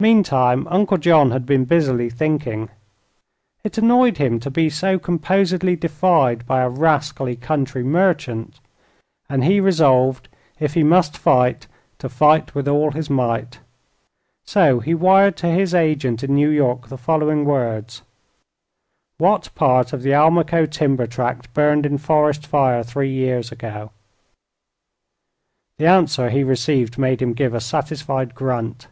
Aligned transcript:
Meantime 0.00 0.66
Uncle 0.72 0.98
John 0.98 1.30
had 1.30 1.46
been 1.46 1.64
busily 1.64 2.10
thinking. 2.10 2.68
It 3.62 3.78
annoyed 3.78 4.16
him 4.18 4.40
to 4.40 4.50
be 4.50 4.68
so 4.68 4.98
composedly 4.98 5.76
defied 5.76 6.44
by 6.48 6.62
a 6.62 6.68
rascally 6.68 7.36
country 7.36 7.84
merchant, 7.84 8.58
and 9.28 9.44
he 9.44 9.60
resolved, 9.60 10.28
if 10.58 10.74
he 10.74 10.82
must 10.82 11.16
fight, 11.16 11.68
to 12.00 12.08
fight 12.08 12.56
with 12.56 12.66
all 12.66 12.90
his 12.90 13.08
might. 13.08 13.60
So 14.44 14.80
he 14.80 14.94
wired 14.96 15.36
to 15.36 15.46
his 15.46 15.72
agent 15.76 16.24
in 16.24 16.34
New 16.34 16.50
York 16.50 16.88
the 16.88 16.98
following 16.98 17.44
words: 17.44 18.02
"What 19.18 19.48
part 19.54 19.92
of 19.92 20.02
the 20.02 20.10
Almaquo 20.12 20.66
timber 20.68 21.06
tract 21.06 21.54
burned 21.54 21.86
in 21.86 21.98
forest 21.98 22.48
fire 22.48 22.82
three 22.82 23.12
years 23.12 23.52
ago?" 23.52 23.92
The 25.78 25.86
answer 25.86 26.30
he 26.30 26.42
received 26.42 26.98
made 26.98 27.22
him 27.22 27.32
give 27.32 27.54
a 27.54 27.60
satisfied 27.60 28.34
grunt. 28.34 28.88